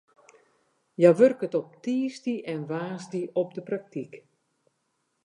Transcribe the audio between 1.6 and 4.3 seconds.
op tiisdei en woansdei op de praktyk.